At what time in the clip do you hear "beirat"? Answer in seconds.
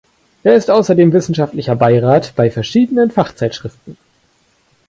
1.75-2.33